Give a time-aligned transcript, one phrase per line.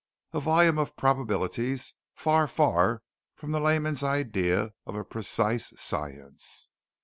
[0.33, 3.03] A volume of probabilities; far, far
[3.35, 6.69] from the layman's idea of a precise science.